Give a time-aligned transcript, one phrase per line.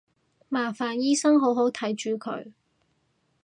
[0.49, 2.53] 麻煩醫生好好睇住佢